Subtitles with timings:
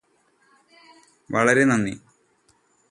[1.29, 1.95] വളരെ നന്ദി